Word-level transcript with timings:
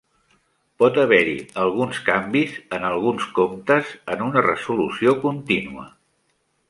Pot 0.83 0.95
haver-hi 1.01 1.35
alguns 1.63 1.99
canvis 2.07 2.55
en 2.77 2.87
alguns 2.89 3.27
comptes 3.41 3.93
en 4.15 4.25
una 4.31 4.45
resolució 4.47 5.15
contínua. 5.27 5.87